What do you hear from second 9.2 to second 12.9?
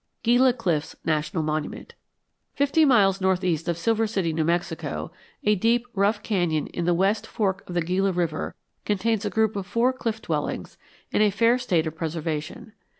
a group of four cliff dwellings in a fair state of preservation.